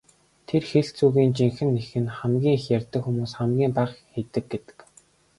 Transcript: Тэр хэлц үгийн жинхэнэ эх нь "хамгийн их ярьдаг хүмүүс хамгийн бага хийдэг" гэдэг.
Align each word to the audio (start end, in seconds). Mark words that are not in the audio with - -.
Тэр 0.47 0.63
хэлц 0.71 0.95
үгийн 1.07 1.31
жинхэнэ 1.37 1.77
эх 1.83 1.91
нь 2.03 2.13
"хамгийн 2.17 2.55
их 2.57 2.65
ярьдаг 2.77 3.01
хүмүүс 3.03 3.31
хамгийн 3.39 3.71
бага 3.77 3.95
хийдэг" 4.11 4.45
гэдэг. 4.51 4.77